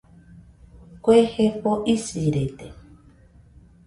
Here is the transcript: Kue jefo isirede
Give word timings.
Kue 1.03 1.17
jefo 1.33 1.73
isirede 1.93 2.67